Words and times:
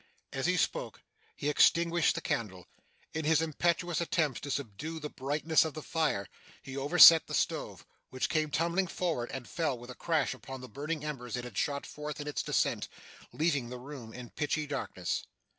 As 0.33 0.47
he 0.47 0.57
spoke, 0.57 1.03
he 1.35 1.47
extinguished 1.47 2.15
the 2.15 2.21
candle. 2.21 2.65
In 3.13 3.23
his 3.23 3.39
impetuous 3.39 4.01
attempts 4.01 4.39
to 4.39 4.49
subdue 4.49 4.99
the 4.99 5.11
brightness 5.11 5.63
of 5.63 5.75
the 5.75 5.83
fire, 5.83 6.27
he 6.63 6.75
overset 6.75 7.27
the 7.27 7.35
stove, 7.35 7.85
which 8.09 8.27
came 8.27 8.49
tumbling 8.49 8.87
forward, 8.87 9.29
and 9.31 9.47
fell 9.47 9.77
with 9.77 9.91
a 9.91 9.93
crash 9.93 10.33
upon 10.33 10.59
the 10.61 10.67
burning 10.67 11.05
embers 11.05 11.37
it 11.37 11.43
had 11.43 11.55
shot 11.55 11.85
forth 11.85 12.19
in 12.19 12.27
its 12.27 12.41
descent, 12.41 12.87
leaving 13.31 13.69
the 13.69 13.77
room 13.77 14.11
in 14.11 14.31
pitchy 14.31 14.65
darkness. 14.65 15.27